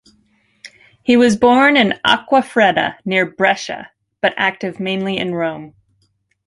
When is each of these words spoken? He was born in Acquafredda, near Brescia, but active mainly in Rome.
He 1.03 1.15
was 1.15 1.37
born 1.37 1.77
in 1.77 1.93
Acquafredda, 2.03 2.95
near 3.05 3.23
Brescia, 3.29 3.91
but 4.19 4.33
active 4.35 4.79
mainly 4.79 5.17
in 5.17 5.35
Rome. 5.35 5.75